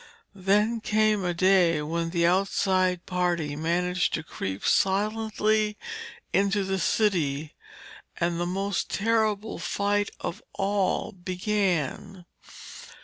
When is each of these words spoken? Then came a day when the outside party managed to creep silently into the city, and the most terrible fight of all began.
Then 0.33 0.79
came 0.81 1.23
a 1.23 1.31
day 1.31 1.79
when 1.83 2.09
the 2.09 2.25
outside 2.25 3.05
party 3.05 3.55
managed 3.55 4.15
to 4.15 4.23
creep 4.23 4.65
silently 4.65 5.77
into 6.33 6.63
the 6.63 6.79
city, 6.79 7.53
and 8.19 8.39
the 8.39 8.47
most 8.47 8.89
terrible 8.89 9.59
fight 9.59 10.09
of 10.19 10.41
all 10.53 11.11
began. 11.11 12.25